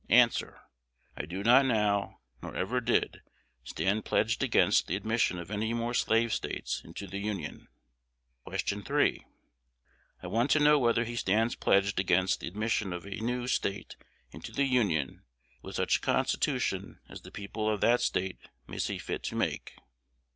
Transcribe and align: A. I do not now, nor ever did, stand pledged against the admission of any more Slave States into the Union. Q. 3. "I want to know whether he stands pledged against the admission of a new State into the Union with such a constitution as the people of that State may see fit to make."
A. 0.09 0.19
I 1.15 1.25
do 1.27 1.43
not 1.43 1.67
now, 1.67 2.21
nor 2.41 2.55
ever 2.55 2.81
did, 2.81 3.21
stand 3.63 4.03
pledged 4.03 4.41
against 4.41 4.87
the 4.87 4.95
admission 4.95 5.37
of 5.37 5.51
any 5.51 5.75
more 5.75 5.93
Slave 5.93 6.33
States 6.33 6.81
into 6.83 7.05
the 7.05 7.19
Union. 7.19 7.67
Q. 8.65 8.81
3. 8.81 9.23
"I 10.23 10.25
want 10.25 10.49
to 10.49 10.59
know 10.59 10.79
whether 10.79 11.03
he 11.03 11.15
stands 11.15 11.53
pledged 11.53 11.99
against 11.99 12.39
the 12.39 12.47
admission 12.47 12.93
of 12.93 13.05
a 13.05 13.17
new 13.19 13.45
State 13.45 13.95
into 14.31 14.51
the 14.51 14.65
Union 14.65 15.21
with 15.61 15.75
such 15.75 15.97
a 15.97 16.01
constitution 16.01 16.99
as 17.07 17.21
the 17.21 17.29
people 17.29 17.69
of 17.69 17.79
that 17.81 18.01
State 18.01 18.39
may 18.65 18.79
see 18.79 18.97
fit 18.97 19.21
to 19.25 19.35
make." 19.35 19.75